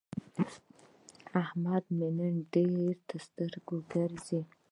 [1.41, 4.41] احمد مې نن ډېر تر سترګو ګرځي.